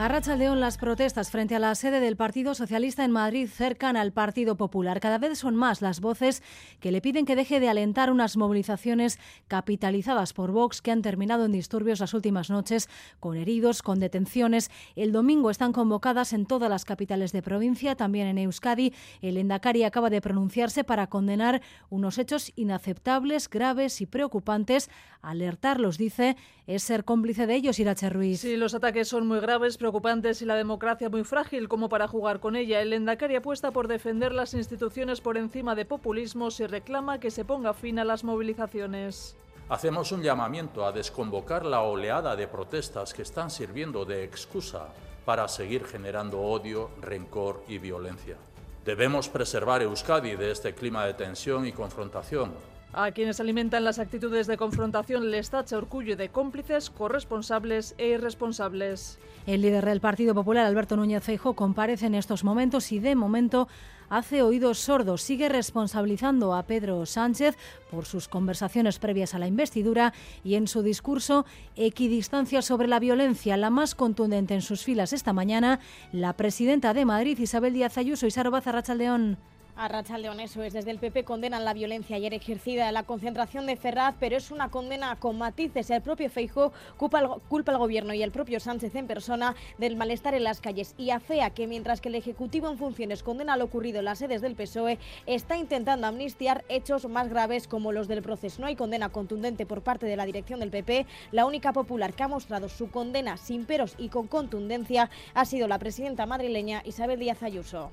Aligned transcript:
A 0.00 0.36
León, 0.36 0.60
las 0.60 0.78
protestas 0.78 1.30
frente 1.30 1.54
a 1.54 1.58
la 1.58 1.74
sede 1.74 2.00
del 2.00 2.16
Partido 2.16 2.54
Socialista 2.54 3.04
en 3.04 3.10
Madrid 3.10 3.46
cercan 3.46 3.98
al 3.98 4.14
Partido 4.14 4.56
Popular. 4.56 4.98
Cada 4.98 5.18
vez 5.18 5.38
son 5.38 5.54
más 5.54 5.82
las 5.82 6.00
voces 6.00 6.42
que 6.80 6.90
le 6.90 7.02
piden 7.02 7.26
que 7.26 7.36
deje 7.36 7.60
de 7.60 7.68
alentar 7.68 8.10
unas 8.10 8.38
movilizaciones 8.38 9.18
capitalizadas 9.46 10.32
por 10.32 10.52
Vox 10.52 10.80
que 10.80 10.90
han 10.90 11.02
terminado 11.02 11.44
en 11.44 11.52
disturbios 11.52 12.00
las 12.00 12.14
últimas 12.14 12.48
noches, 12.48 12.88
con 13.20 13.36
heridos, 13.36 13.82
con 13.82 14.00
detenciones. 14.00 14.70
El 14.96 15.12
domingo 15.12 15.50
están 15.50 15.74
convocadas 15.74 16.32
en 16.32 16.46
todas 16.46 16.70
las 16.70 16.86
capitales 16.86 17.32
de 17.32 17.42
provincia, 17.42 17.94
también 17.94 18.26
en 18.26 18.38
Euskadi. 18.38 18.94
El 19.20 19.36
Endacari 19.36 19.84
acaba 19.84 20.08
de 20.08 20.22
pronunciarse 20.22 20.82
para 20.82 21.08
condenar 21.08 21.60
unos 21.90 22.16
hechos 22.16 22.52
inaceptables, 22.56 23.50
graves 23.50 24.00
y 24.00 24.06
preocupantes. 24.06 24.88
Alertarlos, 25.20 25.98
dice, 25.98 26.38
es 26.66 26.84
ser 26.84 27.04
cómplice 27.04 27.46
de 27.46 27.54
ellos, 27.54 27.78
Irache 27.78 28.08
Ruiz. 28.08 28.40
Sí, 28.40 28.56
los 28.56 28.72
ataques 28.72 29.06
son 29.06 29.26
muy 29.26 29.40
graves, 29.40 29.76
preocupantes 29.90 30.40
y 30.40 30.44
la 30.44 30.54
democracia 30.54 31.08
muy 31.08 31.24
frágil 31.24 31.68
como 31.68 31.88
para 31.88 32.06
jugar 32.06 32.38
con 32.38 32.54
ella. 32.54 32.80
El 32.80 32.92
Endacari 32.92 33.34
apuesta 33.34 33.72
por 33.72 33.88
defender 33.88 34.32
las 34.32 34.54
instituciones 34.54 35.20
por 35.20 35.36
encima 35.36 35.74
de 35.74 35.84
populismos 35.84 36.60
y 36.60 36.68
reclama 36.68 37.18
que 37.18 37.32
se 37.32 37.44
ponga 37.44 37.74
fin 37.74 37.98
a 37.98 38.04
las 38.04 38.22
movilizaciones. 38.22 39.36
Hacemos 39.68 40.12
un 40.12 40.22
llamamiento 40.22 40.86
a 40.86 40.92
desconvocar 40.92 41.66
la 41.66 41.80
oleada 41.80 42.36
de 42.36 42.46
protestas 42.46 43.12
que 43.12 43.22
están 43.22 43.50
sirviendo 43.50 44.04
de 44.04 44.22
excusa 44.22 44.90
para 45.24 45.48
seguir 45.48 45.84
generando 45.84 46.40
odio, 46.40 46.90
rencor 47.00 47.64
y 47.66 47.78
violencia. 47.78 48.36
Debemos 48.84 49.28
preservar 49.28 49.82
Euskadi 49.82 50.36
de 50.36 50.52
este 50.52 50.72
clima 50.72 51.04
de 51.04 51.14
tensión 51.14 51.66
y 51.66 51.72
confrontación 51.72 52.52
a 52.92 53.12
quienes 53.12 53.40
alimentan 53.40 53.84
las 53.84 53.98
actitudes 53.98 54.46
de 54.46 54.56
confrontación 54.56 55.30
les 55.30 55.50
tacha 55.50 55.78
orgullo 55.78 56.16
de 56.16 56.28
cómplices, 56.28 56.90
corresponsables 56.90 57.94
e 57.98 58.08
irresponsables. 58.08 59.18
El 59.46 59.62
líder 59.62 59.84
del 59.84 60.00
Partido 60.00 60.34
Popular, 60.34 60.66
Alberto 60.66 60.96
Núñez 60.96 61.22
Feijóo, 61.22 61.54
comparece 61.54 62.06
en 62.06 62.14
estos 62.14 62.44
momentos 62.44 62.92
y 62.92 62.98
de 62.98 63.14
momento 63.14 63.68
hace 64.10 64.42
oídos 64.42 64.78
sordos. 64.78 65.22
Sigue 65.22 65.48
responsabilizando 65.48 66.54
a 66.54 66.64
Pedro 66.64 67.06
Sánchez 67.06 67.56
por 67.90 68.04
sus 68.04 68.28
conversaciones 68.28 68.98
previas 68.98 69.34
a 69.34 69.38
la 69.38 69.46
investidura 69.46 70.12
y 70.44 70.56
en 70.56 70.68
su 70.68 70.82
discurso 70.82 71.46
equidistancia 71.76 72.60
sobre 72.60 72.88
la 72.88 72.98
violencia, 72.98 73.56
la 73.56 73.70
más 73.70 73.94
contundente 73.94 74.54
en 74.54 74.62
sus 74.62 74.82
filas 74.82 75.12
esta 75.12 75.32
mañana, 75.32 75.80
la 76.12 76.34
presidenta 76.34 76.92
de 76.92 77.04
Madrid, 77.04 77.38
Isabel 77.38 77.72
Díaz 77.72 77.96
Ayuso 77.96 78.26
y 78.26 78.30
Saro 78.30 78.50
León. 78.96 79.38
A 79.76 80.18
León, 80.18 80.40
eso 80.40 80.62
es. 80.62 80.72
Desde 80.74 80.90
el 80.90 80.98
PP 80.98 81.24
condenan 81.24 81.64
la 81.64 81.72
violencia 81.72 82.16
ayer 82.16 82.34
ejercida 82.34 82.88
en 82.88 82.94
la 82.94 83.04
concentración 83.04 83.66
de 83.66 83.76
Ferraz, 83.76 84.14
pero 84.20 84.36
es 84.36 84.50
una 84.50 84.68
condena 84.68 85.16
con 85.16 85.38
matices. 85.38 85.88
El 85.90 86.02
propio 86.02 86.28
Feijó 86.28 86.72
culpa 86.98 87.20
al, 87.20 87.40
culpa 87.48 87.72
al 87.72 87.78
gobierno 87.78 88.12
y 88.12 88.22
el 88.22 88.30
propio 88.30 88.60
Sánchez 88.60 88.94
en 88.94 89.06
persona 89.06 89.54
del 89.78 89.96
malestar 89.96 90.34
en 90.34 90.44
las 90.44 90.60
calles 90.60 90.94
y 90.98 91.10
afea 91.10 91.50
que 91.50 91.66
mientras 91.66 92.00
que 92.00 92.10
el 92.10 92.14
Ejecutivo 92.14 92.68
en 92.68 92.76
funciones 92.76 93.22
condena 93.22 93.56
lo 93.56 93.64
ocurrido 93.64 94.00
en 94.00 94.04
las 94.04 94.18
sedes 94.18 94.42
del 94.42 94.54
PSOE, 94.54 94.98
está 95.26 95.56
intentando 95.56 96.06
amnistiar 96.06 96.64
hechos 96.68 97.08
más 97.08 97.28
graves 97.28 97.66
como 97.66 97.92
los 97.92 98.06
del 98.06 98.22
proceso. 98.22 98.60
No 98.60 98.66
hay 98.66 98.76
condena 98.76 99.08
contundente 99.08 99.66
por 99.66 99.82
parte 99.82 100.06
de 100.06 100.16
la 100.16 100.26
dirección 100.26 100.60
del 100.60 100.70
PP. 100.70 101.06
La 101.32 101.46
única 101.46 101.72
popular 101.72 102.12
que 102.12 102.22
ha 102.22 102.28
mostrado 102.28 102.68
su 102.68 102.90
condena 102.90 103.36
sin 103.38 103.64
peros 103.64 103.94
y 103.96 104.08
con 104.08 104.26
contundencia 104.26 105.10
ha 105.32 105.44
sido 105.44 105.68
la 105.68 105.78
presidenta 105.78 106.26
madrileña 106.26 106.82
Isabel 106.84 107.18
Díaz 107.18 107.42
Ayuso. 107.42 107.90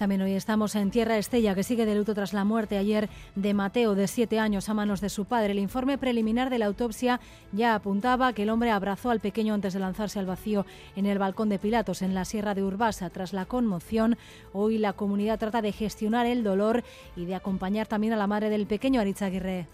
También 0.00 0.22
hoy 0.22 0.32
estamos 0.32 0.76
en 0.76 0.90
Tierra 0.90 1.18
Estella, 1.18 1.54
que 1.54 1.62
sigue 1.62 1.84
de 1.84 1.94
luto 1.94 2.14
tras 2.14 2.32
la 2.32 2.42
muerte 2.42 2.78
ayer 2.78 3.10
de 3.34 3.52
Mateo, 3.52 3.94
de 3.94 4.08
siete 4.08 4.38
años, 4.38 4.70
a 4.70 4.72
manos 4.72 5.02
de 5.02 5.10
su 5.10 5.26
padre. 5.26 5.52
El 5.52 5.58
informe 5.58 5.98
preliminar 5.98 6.48
de 6.48 6.58
la 6.58 6.64
autopsia 6.64 7.20
ya 7.52 7.74
apuntaba 7.74 8.32
que 8.32 8.44
el 8.44 8.48
hombre 8.48 8.70
abrazó 8.70 9.10
al 9.10 9.20
pequeño 9.20 9.52
antes 9.52 9.74
de 9.74 9.80
lanzarse 9.80 10.18
al 10.18 10.24
vacío 10.24 10.64
en 10.96 11.04
el 11.04 11.18
balcón 11.18 11.50
de 11.50 11.58
Pilatos, 11.58 12.00
en 12.00 12.14
la 12.14 12.24
Sierra 12.24 12.54
de 12.54 12.62
Urbasa. 12.62 13.10
Tras 13.10 13.34
la 13.34 13.44
conmoción, 13.44 14.16
hoy 14.54 14.78
la 14.78 14.94
comunidad 14.94 15.38
trata 15.38 15.60
de 15.60 15.70
gestionar 15.70 16.24
el 16.24 16.44
dolor 16.44 16.82
y 17.14 17.26
de 17.26 17.34
acompañar 17.34 17.86
también 17.86 18.14
a 18.14 18.16
la 18.16 18.26
madre 18.26 18.48
del 18.48 18.66
pequeño 18.66 19.02
Aritz 19.02 19.20
Aguirre. 19.20 19.66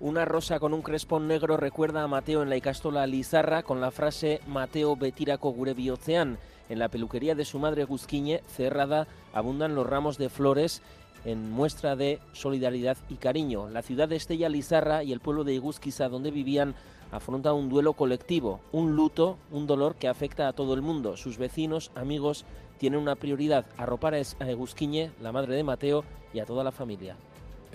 Una 0.00 0.24
rosa 0.24 0.58
con 0.58 0.74
un 0.74 0.82
crespón 0.82 1.28
negro 1.28 1.56
recuerda 1.56 2.02
a 2.02 2.08
Mateo 2.08 2.42
en 2.42 2.50
la 2.50 2.56
Icastola 2.56 3.06
Lizarra 3.06 3.62
con 3.62 3.80
la 3.80 3.92
frase 3.92 4.40
Mateo 4.48 4.96
Betirako 4.96 5.50
gure 5.50 5.72
bihotzean. 5.72 6.38
En 6.68 6.78
la 6.80 6.88
peluquería 6.88 7.36
de 7.36 7.44
su 7.44 7.60
madre 7.60 7.84
Guzquiñe, 7.84 8.42
cerrada, 8.48 9.06
abundan 9.32 9.76
los 9.76 9.86
ramos 9.86 10.18
de 10.18 10.28
flores 10.28 10.82
en 11.24 11.48
muestra 11.48 11.94
de 11.94 12.18
solidaridad 12.32 12.96
y 13.08 13.14
cariño. 13.14 13.68
La 13.70 13.82
ciudad 13.82 14.08
de 14.08 14.16
Estella 14.16 14.48
Lizarra 14.48 15.04
y 15.04 15.12
el 15.12 15.20
pueblo 15.20 15.44
de 15.44 15.54
Iguzquiza, 15.54 16.08
donde 16.08 16.32
vivían, 16.32 16.74
afrontan 17.12 17.54
un 17.54 17.68
duelo 17.68 17.92
colectivo, 17.92 18.60
un 18.72 18.96
luto, 18.96 19.38
un 19.52 19.68
dolor 19.68 19.94
que 19.94 20.08
afecta 20.08 20.48
a 20.48 20.52
todo 20.54 20.74
el 20.74 20.82
mundo. 20.82 21.16
Sus 21.16 21.38
vecinos, 21.38 21.92
amigos, 21.94 22.44
tienen 22.78 22.98
una 22.98 23.14
prioridad, 23.14 23.64
arropar 23.76 24.14
a 24.14 24.50
Egusquiñe, 24.50 25.12
la 25.22 25.30
madre 25.30 25.54
de 25.54 25.62
Mateo, 25.62 26.04
y 26.32 26.40
a 26.40 26.46
toda 26.46 26.64
la 26.64 26.72
familia. 26.72 27.16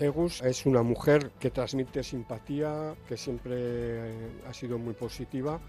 Egus 0.00 0.42
es 0.42 0.66
una 0.66 0.82
mujer 0.82 1.30
que 1.38 1.50
transmite 1.50 2.02
simpatía, 2.02 2.94
que 3.06 3.16
siempre 3.16 4.10
ha 4.48 4.52
sido 4.52 4.78
muy 4.78 4.94
positiva 4.94 5.60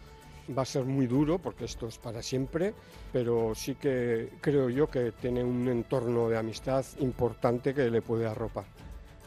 Va 0.57 0.63
a 0.63 0.65
ser 0.65 0.83
muy 0.83 1.07
duro 1.07 1.37
porque 1.37 1.65
esto 1.65 1.87
es 1.87 1.97
para 1.97 2.21
siempre, 2.21 2.73
pero 3.13 3.53
sí 3.55 3.75
que 3.75 4.29
creo 4.41 4.69
yo 4.69 4.89
que 4.89 5.11
tiene 5.11 5.43
un 5.43 5.67
entorno 5.67 6.29
de 6.29 6.37
amistad 6.37 6.83
importante 6.99 7.73
que 7.73 7.89
le 7.89 8.01
puede 8.01 8.27
arropar. 8.27 8.65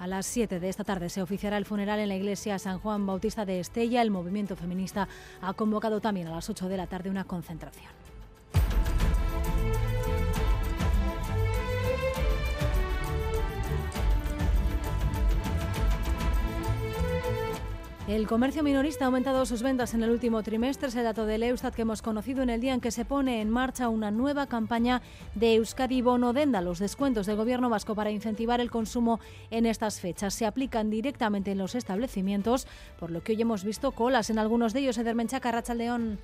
A 0.00 0.06
las 0.06 0.26
7 0.26 0.58
de 0.58 0.68
esta 0.68 0.84
tarde 0.84 1.08
se 1.08 1.22
oficiará 1.22 1.56
el 1.56 1.64
funeral 1.64 2.00
en 2.00 2.08
la 2.08 2.16
iglesia 2.16 2.58
San 2.58 2.78
Juan 2.80 3.06
Bautista 3.06 3.44
de 3.44 3.60
Estella. 3.60 4.02
El 4.02 4.10
movimiento 4.10 4.56
feminista 4.56 5.08
ha 5.40 5.54
convocado 5.54 6.00
también 6.00 6.26
a 6.26 6.34
las 6.34 6.50
8 6.50 6.68
de 6.68 6.76
la 6.76 6.88
tarde 6.88 7.10
una 7.10 7.24
concentración. 7.24 7.92
El 18.06 18.26
comercio 18.26 18.62
minorista 18.62 19.04
ha 19.04 19.06
aumentado 19.06 19.46
sus 19.46 19.62
ventas 19.62 19.94
en 19.94 20.02
el 20.02 20.10
último 20.10 20.42
trimestre. 20.42 20.88
Es 20.88 20.94
el 20.94 21.04
dato 21.04 21.24
del 21.24 21.42
Eustat 21.42 21.74
que 21.74 21.82
hemos 21.82 22.02
conocido 22.02 22.42
en 22.42 22.50
el 22.50 22.60
día 22.60 22.74
en 22.74 22.82
que 22.82 22.90
se 22.90 23.06
pone 23.06 23.40
en 23.40 23.48
marcha 23.48 23.88
una 23.88 24.10
nueva 24.10 24.46
campaña 24.46 25.00
de 25.34 25.54
Euskadi 25.54 26.02
Bono 26.02 26.34
Denda, 26.34 26.60
los 26.60 26.78
descuentos 26.78 27.24
del 27.24 27.36
gobierno 27.36 27.70
vasco 27.70 27.94
para 27.94 28.10
incentivar 28.10 28.60
el 28.60 28.70
consumo 28.70 29.20
en 29.50 29.64
estas 29.64 30.00
fechas. 30.00 30.34
Se 30.34 30.44
aplican 30.44 30.90
directamente 30.90 31.52
en 31.52 31.58
los 31.58 31.74
establecimientos, 31.74 32.66
por 33.00 33.10
lo 33.10 33.22
que 33.22 33.32
hoy 33.32 33.40
hemos 33.40 33.64
visto 33.64 33.90
colas 33.92 34.28
en 34.28 34.38
algunos 34.38 34.74
de 34.74 34.80
ellos. 34.80 34.98
Edermenchaca, 34.98 35.62
León. 35.74 36.18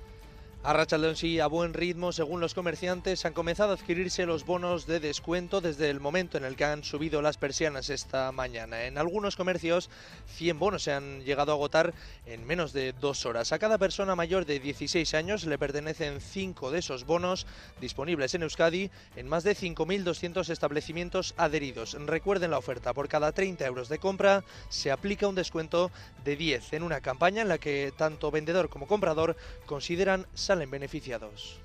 A 0.63 0.73
Rachaldeón 0.73 1.15
sí, 1.15 1.39
a 1.39 1.47
buen 1.47 1.73
ritmo, 1.73 2.11
según 2.11 2.39
los 2.39 2.53
comerciantes, 2.53 3.25
han 3.25 3.33
comenzado 3.33 3.71
a 3.71 3.73
adquirirse 3.73 4.27
los 4.27 4.45
bonos 4.45 4.85
de 4.85 4.99
descuento 4.99 5.59
desde 5.59 5.89
el 5.89 5.99
momento 5.99 6.37
en 6.37 6.45
el 6.45 6.55
que 6.55 6.65
han 6.65 6.83
subido 6.83 7.23
las 7.23 7.37
persianas 7.37 7.89
esta 7.89 8.31
mañana. 8.31 8.83
En 8.85 8.99
algunos 8.99 9.35
comercios, 9.35 9.89
100 10.35 10.59
bonos 10.59 10.83
se 10.83 10.93
han 10.93 11.21
llegado 11.23 11.51
a 11.51 11.55
agotar 11.55 11.95
en 12.27 12.45
menos 12.45 12.73
de 12.73 12.93
dos 12.93 13.25
horas. 13.25 13.51
A 13.51 13.57
cada 13.57 13.79
persona 13.79 14.15
mayor 14.15 14.45
de 14.45 14.59
16 14.59 15.15
años 15.15 15.45
le 15.45 15.57
pertenecen 15.57 16.21
5 16.21 16.69
de 16.69 16.77
esos 16.77 17.07
bonos 17.07 17.47
disponibles 17.79 18.35
en 18.35 18.43
Euskadi 18.43 18.91
en 19.15 19.27
más 19.27 19.43
de 19.43 19.55
5.200 19.55 20.47
establecimientos 20.47 21.33
adheridos. 21.37 21.97
Recuerden 22.05 22.51
la 22.51 22.59
oferta, 22.59 22.93
por 22.93 23.07
cada 23.07 23.31
30 23.31 23.65
euros 23.65 23.89
de 23.89 23.97
compra 23.97 24.43
se 24.69 24.91
aplica 24.91 25.27
un 25.27 25.33
descuento 25.33 25.89
de 26.23 26.35
10 26.35 26.73
en 26.73 26.83
una 26.83 27.01
campaña 27.01 27.41
en 27.41 27.49
la 27.49 27.57
que 27.57 27.91
tanto 27.97 28.29
vendedor 28.29 28.69
como 28.69 28.85
comprador 28.85 29.35
consideran 29.65 30.27
salen 30.51 30.69
beneficiados. 30.69 31.61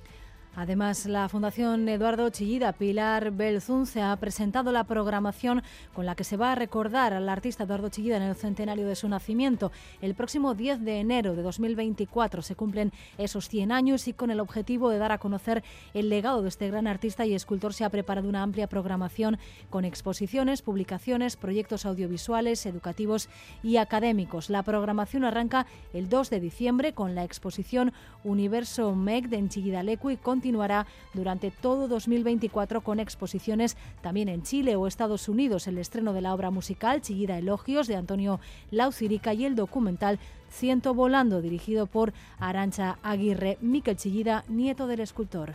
Además, 0.59 1.05
la 1.05 1.29
Fundación 1.29 1.87
Eduardo 1.87 2.31
Chillida 2.31 2.73
Pilar 2.73 3.31
Belzunce 3.31 4.01
ha 4.01 4.17
presentado 4.17 4.73
la 4.73 4.85
programación 4.85 5.63
con 5.93 6.07
la 6.07 6.15
que 6.15 6.25
se 6.25 6.39
va 6.39 6.53
a 6.53 6.55
recordar 6.55 7.13
al 7.13 7.29
artista 7.29 7.65
Eduardo 7.65 7.91
Chillida 7.91 8.17
en 8.17 8.23
el 8.23 8.35
centenario 8.35 8.89
de 8.89 8.97
su 8.97 9.07
nacimiento. 9.07 9.71
El 10.01 10.15
próximo 10.15 10.55
10 10.55 10.81
de 10.81 11.01
enero 11.01 11.37
de 11.37 11.43
2024 11.43 12.41
se 12.41 12.57
cumplen 12.57 12.91
esos 13.19 13.51
100 13.51 13.71
años 13.71 14.09
y 14.09 14.15
con 14.15 14.31
el 14.31 14.41
objetivo 14.41 14.89
de 14.89 14.97
dar 14.97 15.13
a 15.13 15.19
conocer 15.19 15.63
el 15.93 16.09
legado 16.09 16.41
de 16.41 16.49
este 16.49 16.71
gran 16.71 16.87
artista 16.87 17.27
y 17.27 17.35
escultor 17.35 17.75
se 17.75 17.85
ha 17.85 17.91
preparado 17.91 18.27
una 18.27 18.43
amplia 18.43 18.67
programación 18.67 19.37
con 19.69 19.85
exposiciones, 19.85 20.63
publicaciones, 20.63 21.37
proyectos 21.37 21.85
audiovisuales, 21.85 22.65
educativos 22.65 23.29
y 23.63 23.77
académicos. 23.77 24.49
La 24.49 24.63
programación 24.63 25.25
arranca 25.25 25.67
el 25.93 26.09
2 26.09 26.31
de 26.31 26.41
diciembre 26.41 26.95
con 26.95 27.15
la 27.15 27.25
exposición 27.25 27.93
Universo 28.25 28.95
MEC 28.95 29.27
de 29.29 29.83
Lecu 29.83 30.09
y 30.09 30.17
con 30.17 30.46
continuará 30.47 30.87
durante 31.13 31.51
todo 31.51 31.89
2024 31.89 32.81
con 32.81 33.01
exposiciones 33.01 33.77
también 34.01 34.29
en 34.29 34.45
Chile 34.45 34.77
o 34.77 34.87
Estados 34.87 35.29
Unidos. 35.29 35.67
El 35.67 35.77
estreno 35.77 36.13
de 36.13 36.21
la 36.21 36.33
obra 36.33 36.53
musical 36.53 37.01
Chillida 37.01 37.37
Elogios 37.37 37.89
de 37.89 37.97
Antonio 37.97 38.39
Laucirica 38.71 39.35
y 39.35 39.45
el 39.45 39.57
documental 39.57 40.21
Ciento 40.49 40.95
Volando, 40.95 41.43
dirigido 41.43 41.89
por 41.89 42.13
Arancha 42.39 42.99
Aguirre, 43.03 43.59
Miquel 43.61 43.97
Chillida, 43.97 44.45
nieto 44.47 44.87
del 44.87 45.01
escultor. 45.01 45.55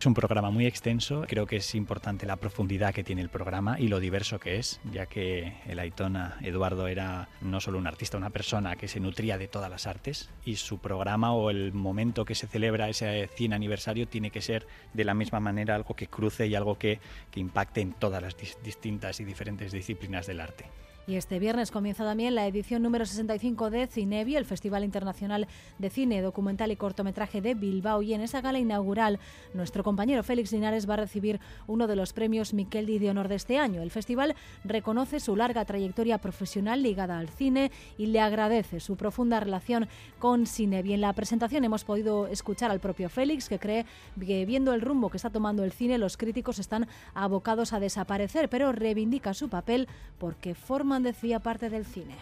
Es 0.00 0.06
un 0.06 0.14
programa 0.14 0.50
muy 0.50 0.64
extenso, 0.64 1.26
creo 1.28 1.44
que 1.44 1.56
es 1.56 1.74
importante 1.74 2.24
la 2.24 2.36
profundidad 2.36 2.94
que 2.94 3.04
tiene 3.04 3.20
el 3.20 3.28
programa 3.28 3.78
y 3.78 3.88
lo 3.88 4.00
diverso 4.00 4.40
que 4.40 4.56
es, 4.56 4.80
ya 4.90 5.04
que 5.04 5.52
el 5.66 5.78
Aitona 5.78 6.38
Eduardo 6.40 6.86
era 6.86 7.28
no 7.42 7.60
solo 7.60 7.76
un 7.76 7.86
artista, 7.86 8.16
una 8.16 8.30
persona 8.30 8.76
que 8.76 8.88
se 8.88 8.98
nutría 8.98 9.36
de 9.36 9.46
todas 9.46 9.70
las 9.70 9.86
artes 9.86 10.30
y 10.42 10.56
su 10.56 10.78
programa 10.78 11.34
o 11.34 11.50
el 11.50 11.74
momento 11.74 12.24
que 12.24 12.34
se 12.34 12.46
celebra 12.46 12.88
ese 12.88 13.28
100 13.36 13.52
aniversario 13.52 14.08
tiene 14.08 14.30
que 14.30 14.40
ser 14.40 14.66
de 14.94 15.04
la 15.04 15.12
misma 15.12 15.38
manera 15.38 15.74
algo 15.74 15.94
que 15.94 16.06
cruce 16.06 16.46
y 16.46 16.54
algo 16.54 16.78
que, 16.78 16.98
que 17.30 17.40
impacte 17.40 17.82
en 17.82 17.92
todas 17.92 18.22
las 18.22 18.34
distintas 18.64 19.20
y 19.20 19.26
diferentes 19.26 19.70
disciplinas 19.70 20.26
del 20.26 20.40
arte. 20.40 20.64
Y 21.06 21.16
este 21.16 21.38
viernes 21.38 21.70
comienza 21.70 22.04
también 22.04 22.34
la 22.34 22.46
edición 22.46 22.82
número 22.82 23.04
65 23.04 23.70
de 23.70 23.86
Cinevi, 23.86 24.36
el 24.36 24.44
Festival 24.44 24.84
Internacional 24.84 25.48
de 25.78 25.90
Cine, 25.90 26.22
Documental 26.22 26.70
y 26.70 26.76
Cortometraje 26.76 27.40
de 27.40 27.54
Bilbao. 27.54 28.02
Y 28.02 28.14
en 28.14 28.20
esa 28.20 28.40
gala 28.40 28.58
inaugural, 28.58 29.18
nuestro 29.54 29.82
compañero 29.82 30.22
Félix 30.22 30.52
Linares 30.52 30.88
va 30.88 30.94
a 30.94 30.98
recibir 30.98 31.40
uno 31.66 31.86
de 31.86 31.96
los 31.96 32.12
premios 32.12 32.54
Miqueldi 32.54 32.98
de 32.98 33.10
honor 33.10 33.28
de 33.28 33.36
este 33.36 33.58
año. 33.58 33.82
El 33.82 33.90
festival 33.90 34.36
reconoce 34.62 35.20
su 35.20 35.34
larga 35.36 35.64
trayectoria 35.64 36.18
profesional 36.18 36.82
ligada 36.82 37.18
al 37.18 37.28
cine 37.28 37.72
y 37.98 38.06
le 38.06 38.20
agradece 38.20 38.78
su 38.78 38.96
profunda 38.96 39.40
relación 39.40 39.88
con 40.18 40.46
Cinevi. 40.46 40.92
En 40.92 41.00
la 41.00 41.12
presentación 41.12 41.64
hemos 41.64 41.84
podido 41.84 42.28
escuchar 42.28 42.70
al 42.70 42.78
propio 42.78 43.08
Félix, 43.08 43.48
que 43.48 43.58
cree 43.58 43.86
que 44.24 44.44
viendo 44.46 44.74
el 44.74 44.80
rumbo 44.80 45.10
que 45.10 45.16
está 45.16 45.30
tomando 45.30 45.64
el 45.64 45.72
cine, 45.72 45.98
los 45.98 46.16
críticos 46.16 46.58
están 46.58 46.86
abocados 47.14 47.72
a 47.72 47.80
desaparecer, 47.80 48.48
pero 48.48 48.70
reivindica 48.70 49.34
su 49.34 49.48
papel 49.48 49.88
porque 50.18 50.54
decía 50.98 51.38
parte 51.38 51.70
del 51.70 51.84
cine. 51.84 52.16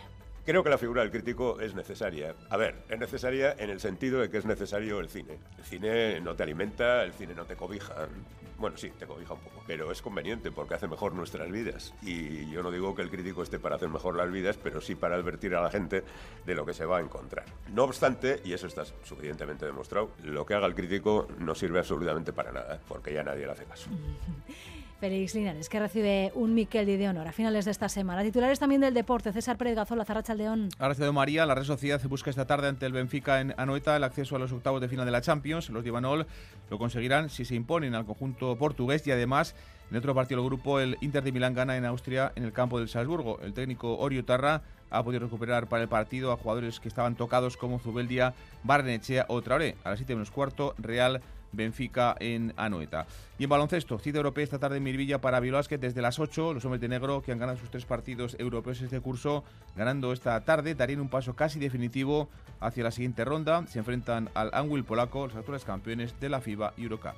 Creo 0.49 0.65
que 0.65 0.70
la 0.70 0.79
figura 0.79 1.03
del 1.03 1.11
crítico 1.11 1.61
es 1.61 1.75
necesaria. 1.75 2.35
A 2.49 2.56
ver, 2.56 2.76
es 2.88 2.99
necesaria 2.99 3.55
en 3.59 3.69
el 3.69 3.81
sentido 3.81 4.19
de 4.19 4.31
que 4.31 4.38
es 4.38 4.47
necesario 4.47 4.99
el 4.99 5.11
cine. 5.11 5.38
El 5.59 5.65
cine 5.65 6.20
no 6.23 6.35
te 6.35 6.43
alimenta, 6.43 7.05
el 7.05 7.12
cine 7.12 7.35
no 7.35 7.44
te 7.44 7.55
cobija. 7.55 8.09
Bueno, 8.56 8.79
sí, 8.79 8.91
te 8.99 9.06
cobija 9.06 9.35
un 9.35 9.41
poco, 9.41 9.62
pero 9.67 9.93
es 9.93 10.00
conveniente 10.00 10.50
porque 10.50 10.73
hace 10.73 10.88
mejor 10.88 11.12
nuestras 11.12 11.50
vidas. 11.50 11.93
Y 12.00 12.50
yo 12.50 12.62
no 12.62 12.70
digo 12.70 12.94
que 12.94 13.03
el 13.03 13.11
crítico 13.11 13.43
esté 13.43 13.59
para 13.59 13.76
hacer 13.76 13.91
mejor 13.91 14.17
las 14.17 14.32
vidas, 14.32 14.56
pero 14.56 14.81
sí 14.81 14.94
para 14.94 15.17
advertir 15.17 15.55
a 15.55 15.61
la 15.61 15.70
gente 15.70 16.03
de 16.47 16.55
lo 16.55 16.65
que 16.65 16.73
se 16.73 16.87
va 16.87 16.97
a 16.97 17.00
encontrar. 17.03 17.44
No 17.75 17.85
obstante, 17.85 18.41
y 18.43 18.55
eso 18.55 18.67
está 18.67 18.87
suficientemente 19.05 19.67
demostrado, 19.67 20.12
lo 20.25 20.47
que 20.47 20.55
haga 20.55 20.67
el 20.67 20.75
crítico 20.75 21.29
no 21.38 21.55
sirve 21.55 21.79
absolutamente 21.79 22.32
para 22.32 22.53
nada, 22.53 22.81
porque 22.88 23.12
ya 23.12 23.23
nadie 23.23 23.44
le 23.44 23.53
hace 23.53 23.65
caso. 23.67 23.91
Félix 24.98 25.34
Linares, 25.34 25.68
que 25.68 25.78
recibe 25.78 26.32
un 26.34 26.54
Miquel 26.54 26.86
de 26.86 27.08
honor 27.08 27.28
a 27.28 27.32
finales 27.32 27.64
de 27.64 27.70
esta 27.70 27.88
semana. 27.88 28.22
Titulares 28.22 28.58
también 28.58 28.80
del 28.80 28.94
deporte. 28.94 29.32
César 29.32 29.56
Pérez 29.56 29.76
Gazola, 29.76 30.04
Zarracha 30.04 30.34
León. 30.34 30.70
de 30.78 31.12
María, 31.12 31.46
la 31.46 31.54
Red 31.54 31.64
Sociedad 31.64 32.00
busca 32.08 32.30
esta 32.30 32.46
tarde 32.46 32.68
ante 32.68 32.86
el 32.86 32.92
Benfica 32.92 33.40
en 33.40 33.54
Anoeta 33.56 33.96
el 33.96 34.02
acceso 34.02 34.34
a 34.34 34.38
los 34.40 34.50
octavos 34.50 34.80
de 34.80 34.88
final 34.88 35.06
de 35.06 35.12
la 35.12 35.20
Champions. 35.20 35.70
Los 35.70 35.84
de 35.84 35.90
Ivanol 35.90 36.26
lo 36.68 36.78
conseguirán 36.78 37.30
si 37.30 37.44
se 37.44 37.54
imponen 37.54 37.94
al 37.94 38.06
conjunto 38.06 38.56
portugués 38.56 39.06
y 39.06 39.12
además 39.12 39.54
en 39.90 39.96
otro 39.96 40.14
partido 40.14 40.40
del 40.40 40.50
grupo 40.50 40.80
el 40.80 40.98
Inter 41.00 41.22
de 41.22 41.32
Milán 41.32 41.54
gana 41.54 41.76
en 41.76 41.84
Austria 41.84 42.32
en 42.34 42.42
el 42.42 42.52
campo 42.52 42.78
del 42.78 42.88
Salzburgo. 42.88 43.38
El 43.40 43.54
técnico 43.54 43.98
Orio 43.98 44.24
Tarra 44.24 44.62
ha 44.90 45.04
podido 45.04 45.24
recuperar 45.24 45.68
para 45.68 45.82
el 45.82 45.88
partido 45.88 46.32
a 46.32 46.36
jugadores 46.36 46.80
que 46.80 46.88
estaban 46.88 47.14
tocados 47.14 47.56
como 47.56 47.78
Zubeldia, 47.78 48.34
Barnechea 48.64 49.26
o 49.28 49.40
Traoré. 49.42 49.76
A 49.84 49.90
las 49.90 49.98
7 49.98 50.14
menos 50.14 50.30
cuarto, 50.30 50.74
Real 50.78 51.20
Benfica 51.52 52.16
en 52.20 52.52
Anoeta. 52.56 53.06
Y 53.38 53.44
en 53.44 53.50
baloncesto, 53.50 53.98
cita 53.98 54.18
europea 54.18 54.44
esta 54.44 54.58
tarde 54.58 54.78
en 54.78 54.82
Mirvilla 54.82 55.20
para 55.20 55.40
Biolásquet 55.40 55.80
desde 55.80 56.02
las 56.02 56.18
8. 56.18 56.54
Los 56.54 56.64
hombres 56.64 56.80
de 56.80 56.88
negro 56.88 57.22
que 57.22 57.32
han 57.32 57.38
ganado 57.38 57.58
sus 57.58 57.70
tres 57.70 57.84
partidos 57.84 58.36
europeos 58.38 58.80
este 58.80 59.00
curso, 59.00 59.44
ganando 59.76 60.12
esta 60.12 60.40
tarde, 60.44 60.74
darían 60.74 61.00
un 61.00 61.08
paso 61.08 61.34
casi 61.34 61.58
definitivo 61.58 62.28
hacia 62.60 62.84
la 62.84 62.90
siguiente 62.90 63.24
ronda. 63.24 63.66
Se 63.66 63.78
enfrentan 63.78 64.30
al 64.34 64.50
Anguil 64.52 64.84
polaco, 64.84 65.26
los 65.26 65.36
actuales 65.36 65.64
campeones 65.64 66.18
de 66.20 66.28
la 66.28 66.40
FIBA 66.40 66.74
Eurocup. 66.76 67.14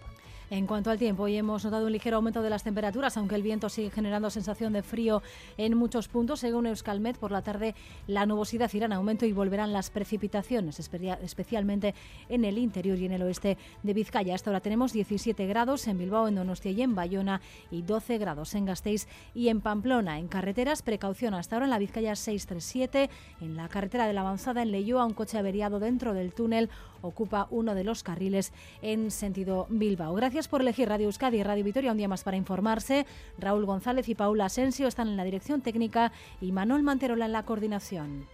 En 0.51 0.67
cuanto 0.67 0.91
al 0.91 0.99
tiempo, 0.99 1.23
hoy 1.23 1.37
hemos 1.37 1.65
notado 1.65 1.87
un 1.87 1.93
ligero 1.93 2.17
aumento 2.17 2.43
de 2.43 2.51
las 2.51 2.65
temperaturas, 2.65 3.17
aunque 3.17 3.37
el 3.37 3.43
viento 3.45 3.69
sigue 3.69 3.89
generando 3.89 4.31
sensación 4.31 4.73
de 4.73 4.83
frío 4.83 5.23
en 5.57 5.77
muchos 5.77 6.09
puntos. 6.09 6.41
Según 6.41 6.67
Euskalmet, 6.67 7.19
por 7.19 7.31
la 7.31 7.43
tarde 7.43 7.77
la 8.09 8.27
nubosidad 8.27 8.69
irá 8.75 8.87
en 8.87 8.93
aumento 8.93 9.27
y 9.27 9.33
volverán 9.33 9.73
las 9.73 9.91
precipitaciones, 9.91 10.81
especialmente 10.81 11.95
en 12.29 12.45
el 12.45 12.59
interior 12.59 12.99
y 12.99 13.07
en 13.07 13.13
el 13.13 13.23
oeste 13.23 13.59
de 13.85 13.95
Vizcaya. 13.95 14.35
Hasta 14.35 14.51
ahora 14.51 14.59
tenemos 14.59 14.93
17 14.93 15.47
grados 15.47 15.87
en 15.87 15.99
Bilbao, 15.99 16.27
en 16.27 16.35
Donostia 16.35 16.73
y 16.73 16.83
en 16.83 16.97
Bayona 16.97 17.41
y 17.71 17.83
12 17.83 18.19
grados 18.19 18.57
en 18.57 18.65
Gasteiz 18.65 19.07
y 19.37 19.51
en 19.51 19.61
Pamplona. 19.61 20.19
En 20.19 20.27
carreteras, 20.27 20.83
precaución 20.83 21.35
hasta 21.35 21.55
ahora 21.55 21.67
en 21.67 21.71
la 21.71 21.79
Vizcaya 21.79 22.17
637, 22.17 23.09
en 23.41 23.57
la 23.57 23.69
carretera 23.69 24.09
de 24.09 24.15
la 24.15 24.23
avanzada 24.23 24.63
en 24.63 24.73
Leyoa, 24.73 25.07
un 25.07 25.15
coche 25.15 25.39
averiado 25.39 25.79
dentro 25.79 26.13
del 26.13 26.35
túnel 26.35 26.71
ocupa 27.03 27.47
uno 27.51 27.75
de 27.75 27.85
los 27.85 28.03
carriles 28.03 28.53
en 28.83 29.11
sentido 29.11 29.67
Bilbao. 29.69 30.15
Gracias 30.15 30.49
por 30.49 30.61
elegir 30.61 30.89
Radio 30.89 31.07
Euskadi 31.07 31.39
y 31.39 31.43
Radio 31.43 31.65
Vitoria 31.65 31.93
un 31.93 31.99
día 31.99 32.09
más 32.09 32.25
para 32.25 32.37
informarse. 32.37 33.07
Raúl 33.39 33.67
González 33.67 34.09
y 34.09 34.15
Paula 34.15 34.47
Asensio 34.47 34.89
están 34.89 35.09
en 35.09 35.17
la 35.17 35.25
dirección 35.25 35.61
técnica 35.61 36.13
y 36.41 36.53
Manuel 36.53 36.83
Manterola 36.83 37.27
en 37.27 37.33
la 37.33 37.45
coordinación. 37.45 38.27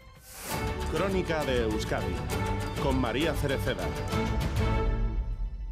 Crónica 0.92 1.44
de 1.44 1.62
Euskadi 1.64 2.14
con 2.82 3.00
María 3.00 3.34
Cereceda. 3.34 3.84